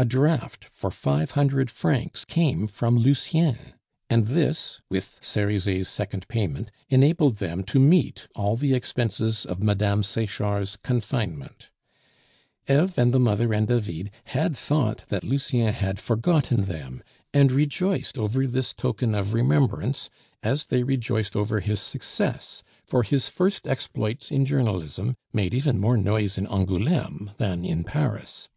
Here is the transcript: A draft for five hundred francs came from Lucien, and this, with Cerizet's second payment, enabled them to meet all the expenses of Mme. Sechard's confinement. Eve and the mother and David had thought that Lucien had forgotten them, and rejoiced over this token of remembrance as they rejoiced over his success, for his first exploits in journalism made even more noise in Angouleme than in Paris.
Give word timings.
A 0.00 0.04
draft 0.04 0.66
for 0.72 0.92
five 0.92 1.32
hundred 1.32 1.72
francs 1.72 2.24
came 2.24 2.68
from 2.68 2.96
Lucien, 2.98 3.56
and 4.08 4.26
this, 4.26 4.80
with 4.88 5.18
Cerizet's 5.20 5.88
second 5.88 6.28
payment, 6.28 6.70
enabled 6.88 7.38
them 7.38 7.64
to 7.64 7.80
meet 7.80 8.28
all 8.36 8.54
the 8.54 8.74
expenses 8.74 9.44
of 9.44 9.60
Mme. 9.60 10.02
Sechard's 10.04 10.76
confinement. 10.76 11.70
Eve 12.68 12.96
and 12.96 13.12
the 13.12 13.18
mother 13.18 13.52
and 13.52 13.66
David 13.66 14.12
had 14.26 14.56
thought 14.56 14.98
that 15.08 15.24
Lucien 15.24 15.72
had 15.72 15.98
forgotten 15.98 16.66
them, 16.66 17.02
and 17.34 17.50
rejoiced 17.50 18.16
over 18.16 18.46
this 18.46 18.72
token 18.72 19.16
of 19.16 19.34
remembrance 19.34 20.10
as 20.44 20.66
they 20.66 20.84
rejoiced 20.84 21.34
over 21.34 21.58
his 21.58 21.80
success, 21.80 22.62
for 22.86 23.02
his 23.02 23.28
first 23.28 23.66
exploits 23.66 24.30
in 24.30 24.44
journalism 24.44 25.16
made 25.32 25.52
even 25.54 25.76
more 25.80 25.96
noise 25.96 26.38
in 26.38 26.46
Angouleme 26.46 27.32
than 27.38 27.64
in 27.64 27.82
Paris. 27.82 28.48